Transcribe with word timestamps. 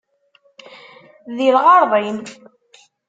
Deg 1.35 1.47
lɣeṛḍ-im! 1.55 2.21